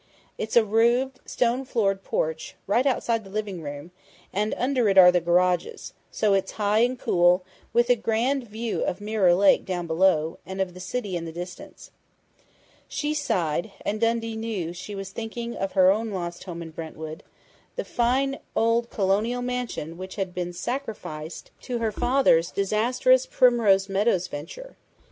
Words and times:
It's 0.35 0.55
a 0.55 0.65
roofed, 0.65 1.19
stone 1.29 1.63
floored 1.63 2.03
porch, 2.03 2.55
right 2.65 2.87
outside 2.87 3.23
the 3.23 3.29
living 3.29 3.61
room, 3.61 3.91
and 4.33 4.55
under 4.57 4.89
it 4.89 4.97
are 4.97 5.11
the 5.11 5.21
garages, 5.21 5.93
so 6.09 6.33
it's 6.33 6.53
high 6.53 6.79
and 6.79 6.97
cool, 6.97 7.43
with 7.71 7.87
a 7.91 7.95
grand 7.95 8.47
view 8.47 8.83
of 8.83 8.99
Mirror 8.99 9.35
Lake 9.35 9.63
down 9.63 9.85
below, 9.85 10.39
and 10.43 10.59
of 10.59 10.73
the 10.73 10.79
city 10.79 11.15
in 11.15 11.25
the 11.25 11.31
distance." 11.31 11.91
She 12.87 13.13
sighed, 13.13 13.73
and 13.81 14.01
Dundee 14.01 14.35
knew 14.35 14.69
that 14.69 14.75
she 14.77 14.95
was 14.95 15.11
thinking 15.11 15.55
of 15.55 15.73
her 15.73 15.91
own 15.91 16.09
lost 16.09 16.45
home 16.45 16.63
in 16.63 16.71
Brentwood 16.71 17.21
the 17.75 17.85
fine 17.85 18.39
old 18.55 18.89
Colonial 18.89 19.43
mansion 19.43 19.99
which 19.99 20.15
had 20.15 20.33
been 20.33 20.51
sacrificed 20.51 21.51
to 21.61 21.77
her 21.77 21.91
father's 21.91 22.49
disastrous 22.49 23.27
Primrose 23.27 23.87
Meadows 23.87 24.27
venture. 24.29 24.77